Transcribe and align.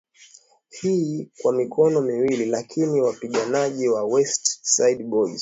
hii 0.69 1.29
kwa 1.41 1.53
mikono 1.53 2.01
miwili 2.01 2.45
lakini 2.45 3.01
wapiganaji 3.01 3.87
wa 3.89 4.03
West 4.03 4.59
Side 4.63 5.03
Boys 5.03 5.39